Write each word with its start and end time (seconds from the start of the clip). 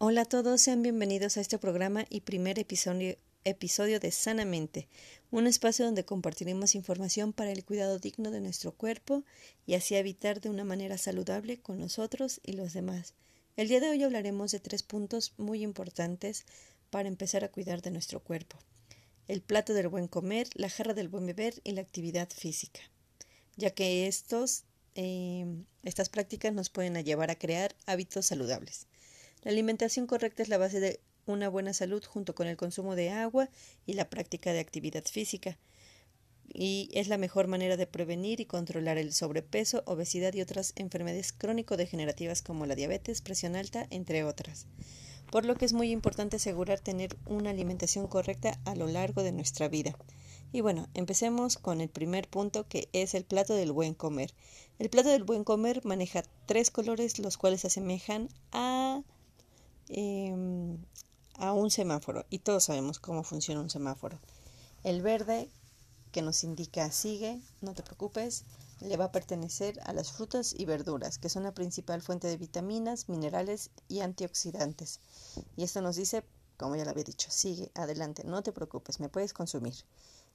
Hola 0.00 0.20
a 0.20 0.24
todos, 0.26 0.60
sean 0.60 0.82
bienvenidos 0.82 1.36
a 1.36 1.40
este 1.40 1.58
programa 1.58 2.04
y 2.08 2.20
primer 2.20 2.60
episodio, 2.60 3.16
de 4.00 4.10
Sanamente, 4.12 4.86
un 5.32 5.48
espacio 5.48 5.86
donde 5.86 6.04
compartiremos 6.04 6.76
información 6.76 7.32
para 7.32 7.50
el 7.50 7.64
cuidado 7.64 7.98
digno 7.98 8.30
de 8.30 8.40
nuestro 8.40 8.70
cuerpo 8.70 9.24
y 9.66 9.74
así 9.74 9.96
habitar 9.96 10.40
de 10.40 10.50
una 10.50 10.62
manera 10.62 10.98
saludable 10.98 11.58
con 11.58 11.80
nosotros 11.80 12.40
y 12.44 12.52
los 12.52 12.74
demás. 12.74 13.14
El 13.56 13.66
día 13.66 13.80
de 13.80 13.90
hoy 13.90 14.04
hablaremos 14.04 14.52
de 14.52 14.60
tres 14.60 14.84
puntos 14.84 15.32
muy 15.36 15.64
importantes 15.64 16.46
para 16.90 17.08
empezar 17.08 17.42
a 17.42 17.50
cuidar 17.50 17.82
de 17.82 17.90
nuestro 17.90 18.20
cuerpo. 18.20 18.56
El 19.26 19.40
plato 19.40 19.74
del 19.74 19.88
buen 19.88 20.06
comer, 20.06 20.48
la 20.54 20.70
jarra 20.70 20.94
del 20.94 21.08
buen 21.08 21.26
beber 21.26 21.54
y 21.64 21.72
la 21.72 21.80
actividad 21.80 22.28
física, 22.30 22.82
ya 23.56 23.70
que 23.70 24.06
estos, 24.06 24.62
eh, 24.94 25.44
estas 25.82 26.08
prácticas 26.08 26.52
nos 26.52 26.70
pueden 26.70 26.94
llevar 27.04 27.32
a 27.32 27.38
crear 27.38 27.74
hábitos 27.86 28.26
saludables. 28.26 28.86
La 29.44 29.52
alimentación 29.52 30.06
correcta 30.06 30.42
es 30.42 30.48
la 30.48 30.58
base 30.58 30.80
de 30.80 31.00
una 31.26 31.48
buena 31.48 31.72
salud 31.72 32.02
junto 32.04 32.34
con 32.34 32.46
el 32.46 32.56
consumo 32.56 32.96
de 32.96 33.10
agua 33.10 33.48
y 33.86 33.92
la 33.92 34.10
práctica 34.10 34.52
de 34.52 34.60
actividad 34.60 35.04
física. 35.04 35.58
Y 36.52 36.88
es 36.92 37.08
la 37.08 37.18
mejor 37.18 37.46
manera 37.46 37.76
de 37.76 37.86
prevenir 37.86 38.40
y 38.40 38.46
controlar 38.46 38.96
el 38.96 39.12
sobrepeso, 39.12 39.82
obesidad 39.86 40.34
y 40.34 40.40
otras 40.40 40.72
enfermedades 40.76 41.32
crónico-degenerativas 41.32 42.42
como 42.42 42.66
la 42.66 42.74
diabetes, 42.74 43.20
presión 43.20 43.54
alta, 43.54 43.86
entre 43.90 44.24
otras. 44.24 44.66
Por 45.30 45.44
lo 45.44 45.56
que 45.56 45.66
es 45.66 45.74
muy 45.74 45.90
importante 45.90 46.36
asegurar 46.36 46.80
tener 46.80 47.16
una 47.26 47.50
alimentación 47.50 48.08
correcta 48.08 48.58
a 48.64 48.74
lo 48.74 48.86
largo 48.86 49.22
de 49.22 49.32
nuestra 49.32 49.68
vida. 49.68 49.94
Y 50.52 50.62
bueno, 50.62 50.88
empecemos 50.94 51.58
con 51.58 51.82
el 51.82 51.90
primer 51.90 52.26
punto 52.28 52.66
que 52.66 52.88
es 52.94 53.14
el 53.14 53.24
plato 53.24 53.54
del 53.54 53.72
buen 53.72 53.92
comer. 53.92 54.32
El 54.78 54.88
plato 54.88 55.10
del 55.10 55.24
buen 55.24 55.44
comer 55.44 55.84
maneja 55.84 56.22
tres 56.46 56.70
colores 56.70 57.18
los 57.18 57.36
cuales 57.36 57.60
se 57.60 57.66
asemejan 57.66 58.30
a 58.52 59.02
Em, 59.88 60.76
a 61.38 61.52
un 61.52 61.70
semáforo 61.70 62.26
y 62.30 62.40
todos 62.40 62.64
sabemos 62.64 62.98
cómo 62.98 63.22
funciona 63.22 63.60
un 63.60 63.70
semáforo. 63.70 64.18
El 64.84 65.02
verde 65.02 65.48
que 66.12 66.20
nos 66.20 66.44
indica 66.44 66.90
sigue, 66.90 67.40
no 67.60 67.74
te 67.74 67.82
preocupes, 67.82 68.44
le 68.80 68.96
va 68.96 69.06
a 69.06 69.12
pertenecer 69.12 69.80
a 69.84 69.92
las 69.92 70.12
frutas 70.12 70.54
y 70.56 70.64
verduras, 70.64 71.18
que 71.18 71.28
son 71.28 71.44
la 71.44 71.54
principal 71.54 72.02
fuente 72.02 72.28
de 72.28 72.36
vitaminas, 72.36 73.08
minerales 73.08 73.70
y 73.88 74.00
antioxidantes. 74.00 75.00
Y 75.56 75.64
esto 75.64 75.80
nos 75.80 75.96
dice, 75.96 76.22
como 76.56 76.76
ya 76.76 76.84
lo 76.84 76.90
había 76.90 77.04
dicho, 77.04 77.30
sigue, 77.30 77.70
adelante, 77.74 78.24
no 78.24 78.42
te 78.42 78.52
preocupes, 78.52 79.00
me 79.00 79.08
puedes 79.08 79.32
consumir. 79.32 79.74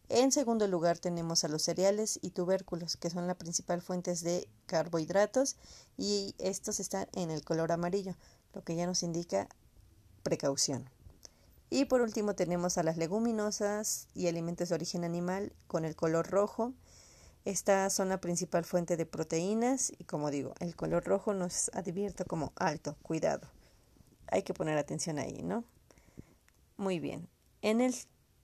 En 0.10 0.32
segundo 0.32 0.68
lugar 0.68 1.00
tenemos 1.00 1.44
a 1.44 1.48
los 1.48 1.64
cereales 1.64 2.20
y 2.22 2.32
tubérculos, 2.32 2.98
que 2.98 3.10
son 3.10 3.28
la 3.28 3.38
principal 3.38 3.82
fuente 3.82 4.14
de 4.16 4.48
carbohidratos 4.66 5.56
y 5.98 6.36
estos 6.40 6.80
están 6.80 7.08
en 7.14 7.32
el 7.32 7.44
color 7.44 7.72
amarillo 7.72 8.16
lo 8.54 8.64
que 8.64 8.76
ya 8.76 8.86
nos 8.86 9.04
indica 9.04 9.48
precaución. 10.24 10.90
Y 11.70 11.86
por 11.86 12.02
último 12.02 12.36
tenemos 12.36 12.78
a 12.78 12.84
las 12.84 12.98
leguminosas 12.98 14.08
y 14.14 14.28
alimentos 14.28 14.70
de 14.70 14.76
origen 14.76 15.04
animal 15.04 15.54
con 15.68 15.86
el 15.86 15.96
color 15.96 16.30
rojo. 16.30 16.74
Estas 17.46 17.94
son 17.94 18.10
la 18.10 18.22
principal 18.22 18.64
fuente 18.64 18.96
de 18.96 19.06
proteínas 19.06 19.92
y 19.98 20.04
como 20.04 20.30
digo, 20.30 20.54
el 20.60 20.76
color 20.76 21.04
rojo 21.04 21.34
nos 21.34 21.70
advierte 21.74 22.26
como 22.26 22.54
alto, 22.56 22.96
cuidado. 23.02 23.50
Hay 24.28 24.44
que 24.44 24.54
poner 24.54 24.78
atención 24.78 25.18
ahí, 25.18 25.42
¿no? 25.42 25.64
Muy 26.78 27.00
bien. 27.00 27.28
En 27.62 27.82
el 27.82 27.96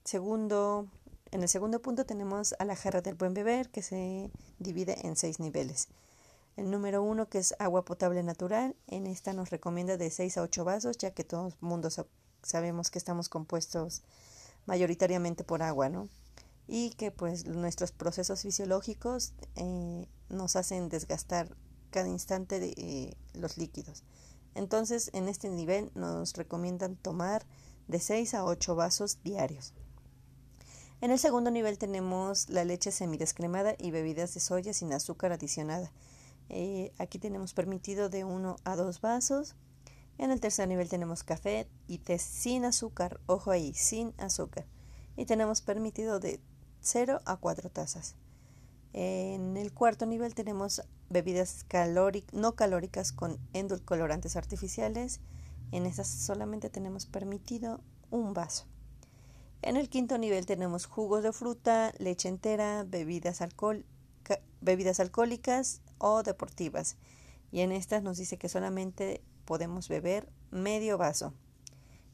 segundo, 0.03 0.87
en 1.31 1.43
el 1.43 1.49
segundo 1.49 1.81
punto 1.81 2.05
tenemos 2.05 2.55
a 2.57 2.65
la 2.65 2.75
jarra 2.75 3.01
del 3.01 3.15
buen 3.15 3.33
beber 3.33 3.69
que 3.69 3.83
se 3.83 4.31
divide 4.57 5.05
en 5.05 5.15
seis 5.15 5.39
niveles. 5.39 5.87
El 6.59 6.71
número 6.71 7.01
uno, 7.01 7.29
que 7.29 7.37
es 7.37 7.55
agua 7.57 7.85
potable 7.85 8.21
natural, 8.21 8.75
en 8.87 9.07
esta 9.07 9.31
nos 9.31 9.49
recomienda 9.49 9.95
de 9.95 10.09
6 10.09 10.39
a 10.39 10.41
8 10.41 10.65
vasos, 10.65 10.97
ya 10.97 11.11
que 11.11 11.23
todo 11.23 11.47
el 11.47 11.53
mundo 11.61 11.87
sabemos 12.43 12.91
que 12.91 12.99
estamos 12.99 13.29
compuestos 13.29 14.01
mayoritariamente 14.65 15.45
por 15.45 15.63
agua, 15.63 15.87
¿no? 15.87 16.09
Y 16.67 16.89
que 16.95 17.11
pues 17.11 17.45
nuestros 17.45 17.93
procesos 17.93 18.41
fisiológicos 18.41 19.31
eh, 19.55 20.09
nos 20.27 20.57
hacen 20.57 20.89
desgastar 20.89 21.55
cada 21.91 22.09
instante 22.09 22.59
de 22.59 22.73
eh, 22.75 23.15
los 23.35 23.57
líquidos. 23.57 24.03
Entonces, 24.53 25.11
en 25.13 25.29
este 25.29 25.47
nivel 25.47 25.91
nos 25.95 26.33
recomiendan 26.33 26.97
tomar 26.97 27.45
de 27.87 28.01
6 28.01 28.33
a 28.33 28.43
8 28.43 28.75
vasos 28.75 29.23
diarios. 29.23 29.73
En 30.99 31.11
el 31.11 31.19
segundo 31.19 31.51
nivel 31.51 31.77
tenemos 31.77 32.49
la 32.49 32.65
leche 32.65 32.91
semidescremada 32.91 33.75
y 33.77 33.91
bebidas 33.91 34.33
de 34.33 34.41
soya 34.41 34.73
sin 34.73 34.91
azúcar 34.91 35.31
adicionada. 35.31 35.89
Eh, 36.49 36.91
aquí 36.97 37.19
tenemos 37.19 37.53
permitido 37.53 38.09
de 38.09 38.25
1 38.25 38.55
a 38.63 38.75
2 38.75 39.01
vasos. 39.01 39.55
En 40.17 40.31
el 40.31 40.41
tercer 40.41 40.67
nivel 40.67 40.89
tenemos 40.89 41.23
café 41.23 41.67
y 41.87 41.99
té 41.99 42.19
sin 42.19 42.65
azúcar. 42.65 43.19
Ojo 43.25 43.51
ahí, 43.51 43.73
sin 43.73 44.13
azúcar. 44.17 44.65
Y 45.15 45.25
tenemos 45.25 45.61
permitido 45.61 46.19
de 46.19 46.41
0 46.81 47.21
a 47.25 47.37
4 47.37 47.69
tazas. 47.69 48.15
En 48.91 49.55
el 49.55 49.71
cuarto 49.73 50.05
nivel 50.05 50.33
tenemos 50.33 50.81
bebidas 51.09 51.65
no 52.33 52.55
calóricas 52.55 53.11
con 53.11 53.39
endulcorantes 53.53 54.35
artificiales. 54.35 55.21
En 55.71 55.85
estas 55.85 56.07
solamente 56.07 56.69
tenemos 56.69 57.05
permitido 57.05 57.81
un 58.09 58.33
vaso. 58.33 58.65
En 59.61 59.77
el 59.77 59.89
quinto 59.89 60.17
nivel 60.17 60.45
tenemos 60.45 60.85
jugos 60.85 61.21
de 61.21 61.33
fruta, 61.33 61.93
leche 61.99 62.29
entera, 62.29 62.83
bebidas, 62.87 63.41
alcohol, 63.41 63.85
bebidas 64.61 64.99
alcohólicas, 64.99 65.81
o 65.99 66.23
deportivas. 66.23 66.97
Y 67.51 67.61
en 67.61 67.71
estas 67.71 68.01
nos 68.01 68.17
dice 68.17 68.37
que 68.37 68.49
solamente 68.49 69.21
podemos 69.45 69.87
beber 69.87 70.27
medio 70.51 70.97
vaso. 70.97 71.33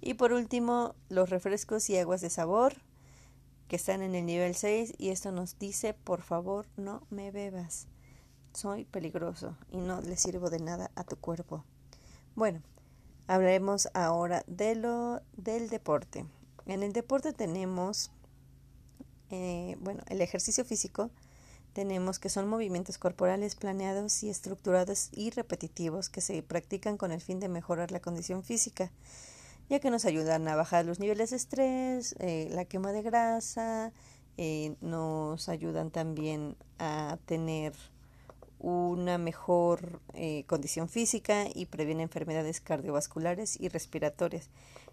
Y 0.02 0.16
por 0.16 0.34
último, 0.34 0.96
los 1.10 1.30
refrescos 1.30 1.90
y 1.90 1.98
aguas 1.98 2.22
de 2.22 2.30
sabor 2.30 2.76
que 3.68 3.78
están 3.78 4.02
en 4.02 4.14
el 4.14 4.26
nivel 4.26 4.56
6 4.56 4.94
y 4.98 5.10
esto 5.10 5.32
nos 5.32 5.58
dice, 5.58 5.94
por 5.94 6.22
favor, 6.22 6.68
no 6.78 7.02
me 7.10 7.32
bebas. 7.32 7.88
Soy 8.54 8.86
peligroso 8.86 9.58
y 9.72 9.78
no 9.78 10.02
le 10.02 10.18
sirvo 10.18 10.50
de 10.50 10.60
nada 10.60 10.92
a 10.96 11.04
tu 11.04 11.16
cuerpo. 11.16 11.66
Bueno, 12.36 12.62
hablaremos 13.28 13.90
ahora 13.94 14.44
de 14.48 14.76
lo 14.76 15.22
del 15.36 15.70
deporte. 15.70 16.26
En 16.66 16.84
el 16.84 16.94
deporte 16.94 17.34
tenemos, 17.34 18.12
eh, 19.30 19.76
bueno, 19.80 20.04
el 20.08 20.22
ejercicio 20.22 20.64
físico 20.64 21.10
tenemos 21.76 22.20
que 22.20 22.30
son 22.30 22.48
movimientos 22.48 22.98
corporales 22.98 23.56
planeados 23.56 24.24
y 24.24 24.30
estructurados 24.30 25.10
y 25.12 25.30
repetitivos 25.32 26.08
que 26.08 26.22
se 26.22 26.42
practican 26.42 26.96
con 26.96 27.12
el 27.12 27.20
fin 27.20 27.42
de 27.42 27.50
mejorar 27.50 27.92
la 27.92 28.00
condición 28.00 28.44
física, 28.44 28.94
ya 29.70 29.82
que 29.82 29.92
nos 29.92 30.06
ayudan 30.06 30.48
a 30.48 30.56
bajar 30.56 30.86
los 30.86 31.02
niveles 31.02 31.32
de 31.32 31.36
estrés, 31.36 32.16
eh, 32.20 32.48
la 32.54 32.64
quema 32.64 32.94
de 32.94 33.02
grasa, 33.02 33.92
eh, 34.38 34.78
nos 34.80 35.50
ayudan 35.50 35.92
también 35.92 36.56
a 36.80 37.18
tener 37.26 37.74
una 38.60 39.18
mejor 39.18 40.00
eh, 40.14 40.46
condición 40.48 40.88
física 40.88 41.44
y 41.54 41.66
previene 41.66 42.04
enfermedades 42.04 42.62
cardiovasculares 42.62 43.60
y 43.60 43.68
respiratorias. 43.68 44.50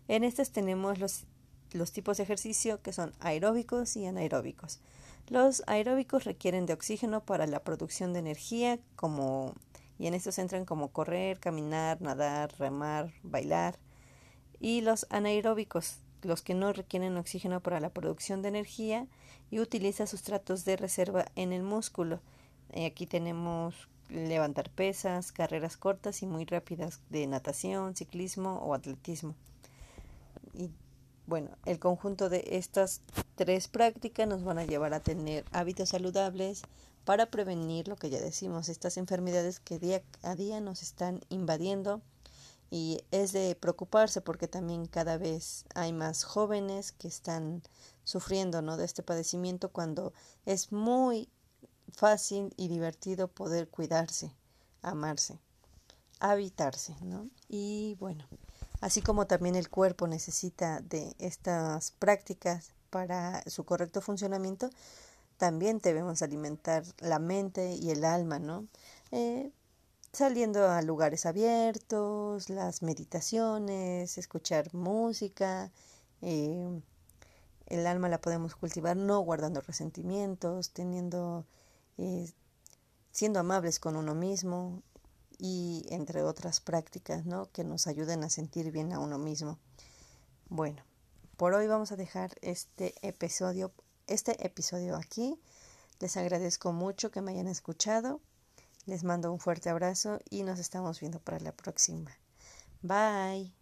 En 0.08 0.24
estas 0.24 0.50
tenemos 0.50 0.98
los, 0.98 1.26
los 1.74 1.92
tipos 1.92 2.16
de 2.16 2.24
ejercicio 2.24 2.82
que 2.82 2.92
son 2.92 3.12
aeróbicos 3.20 3.96
y 3.96 4.04
anaeróbicos. 4.04 4.80
Los 5.28 5.62
aeróbicos 5.66 6.24
requieren 6.24 6.66
de 6.66 6.72
oxígeno 6.72 7.24
para 7.24 7.46
la 7.46 7.60
producción 7.60 8.12
de 8.12 8.18
energía, 8.18 8.78
como 8.96 9.54
y 10.02 10.08
en 10.08 10.14
estos 10.14 10.38
entran 10.40 10.64
como 10.64 10.88
correr, 10.88 11.38
caminar, 11.38 12.00
nadar, 12.00 12.52
remar, 12.58 13.12
bailar. 13.22 13.78
Y 14.58 14.80
los 14.80 15.06
anaeróbicos, 15.10 15.98
los 16.22 16.42
que 16.42 16.54
no 16.54 16.72
requieren 16.72 17.16
oxígeno 17.16 17.60
para 17.60 17.78
la 17.78 17.90
producción 17.90 18.42
de 18.42 18.48
energía 18.48 19.06
y 19.50 19.60
utiliza 19.60 20.08
sustratos 20.08 20.64
de 20.64 20.76
reserva 20.76 21.26
en 21.36 21.52
el 21.52 21.62
músculo. 21.62 22.20
Eh, 22.72 22.86
aquí 22.86 23.06
tenemos 23.06 23.88
levantar 24.08 24.70
pesas, 24.70 25.30
carreras 25.30 25.76
cortas 25.76 26.22
y 26.22 26.26
muy 26.26 26.46
rápidas 26.46 27.00
de 27.10 27.26
natación, 27.28 27.94
ciclismo 27.94 28.56
o 28.56 28.74
atletismo. 28.74 29.36
Y 30.52 30.70
bueno, 31.28 31.50
el 31.64 31.78
conjunto 31.78 32.28
de 32.28 32.44
estas 32.50 33.02
tres 33.36 33.68
prácticas 33.68 34.28
nos 34.28 34.44
van 34.44 34.58
a 34.58 34.64
llevar 34.64 34.94
a 34.94 35.00
tener 35.00 35.44
hábitos 35.52 35.90
saludables 35.90 36.62
para 37.04 37.26
prevenir 37.26 37.88
lo 37.88 37.96
que 37.96 38.10
ya 38.10 38.20
decimos, 38.20 38.68
estas 38.68 38.96
enfermedades 38.96 39.60
que 39.60 39.78
día 39.78 40.02
a 40.22 40.34
día 40.34 40.60
nos 40.60 40.82
están 40.82 41.20
invadiendo 41.28 42.00
y 42.70 43.04
es 43.10 43.32
de 43.32 43.54
preocuparse 43.54 44.20
porque 44.22 44.48
también 44.48 44.86
cada 44.86 45.18
vez 45.18 45.66
hay 45.74 45.92
más 45.92 46.24
jóvenes 46.24 46.92
que 46.92 47.08
están 47.08 47.62
sufriendo 48.04 48.62
¿no? 48.62 48.76
de 48.76 48.84
este 48.84 49.02
padecimiento 49.02 49.70
cuando 49.70 50.14
es 50.46 50.72
muy 50.72 51.28
fácil 51.92 52.54
y 52.56 52.68
divertido 52.68 53.28
poder 53.28 53.68
cuidarse, 53.68 54.32
amarse, 54.80 55.38
habitarse, 56.18 56.96
¿no? 57.02 57.28
Y 57.48 57.96
bueno, 58.00 58.24
así 58.80 59.02
como 59.02 59.26
también 59.26 59.54
el 59.54 59.68
cuerpo 59.68 60.06
necesita 60.06 60.80
de 60.80 61.14
estas 61.18 61.90
prácticas 61.90 62.72
para 62.92 63.42
su 63.46 63.64
correcto 63.64 64.02
funcionamiento, 64.02 64.68
también 65.38 65.78
debemos 65.78 66.20
alimentar 66.20 66.84
la 67.00 67.18
mente 67.18 67.74
y 67.74 67.90
el 67.90 68.04
alma, 68.04 68.38
¿no? 68.38 68.68
Eh, 69.12 69.50
saliendo 70.12 70.68
a 70.70 70.82
lugares 70.82 71.24
abiertos, 71.24 72.50
las 72.50 72.82
meditaciones, 72.82 74.18
escuchar 74.18 74.74
música. 74.74 75.72
Eh, 76.20 76.80
el 77.66 77.86
alma 77.86 78.10
la 78.10 78.20
podemos 78.20 78.54
cultivar 78.54 78.96
no 78.96 79.20
guardando 79.20 79.62
resentimientos, 79.62 80.70
teniendo, 80.70 81.46
eh, 81.96 82.30
siendo 83.10 83.40
amables 83.40 83.80
con 83.80 83.96
uno 83.96 84.14
mismo 84.14 84.82
y 85.38 85.86
entre 85.88 86.22
otras 86.22 86.60
prácticas, 86.60 87.24
¿no? 87.24 87.50
Que 87.52 87.64
nos 87.64 87.86
ayuden 87.86 88.22
a 88.22 88.28
sentir 88.28 88.70
bien 88.70 88.92
a 88.92 88.98
uno 88.98 89.18
mismo. 89.18 89.58
Bueno, 90.50 90.82
por 91.42 91.54
hoy 91.54 91.66
vamos 91.66 91.90
a 91.90 91.96
dejar 91.96 92.30
este 92.40 92.94
episodio, 93.02 93.72
este 94.06 94.46
episodio 94.46 94.94
aquí. 94.94 95.40
Les 95.98 96.16
agradezco 96.16 96.72
mucho 96.72 97.10
que 97.10 97.20
me 97.20 97.32
hayan 97.32 97.48
escuchado. 97.48 98.20
Les 98.86 99.02
mando 99.02 99.32
un 99.32 99.40
fuerte 99.40 99.68
abrazo 99.68 100.20
y 100.30 100.44
nos 100.44 100.60
estamos 100.60 101.00
viendo 101.00 101.18
para 101.18 101.40
la 101.40 101.50
próxima. 101.50 102.16
Bye. 102.80 103.61